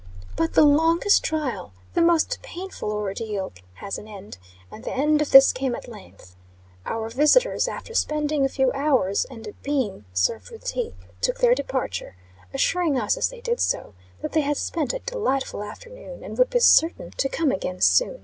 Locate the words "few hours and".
8.49-9.53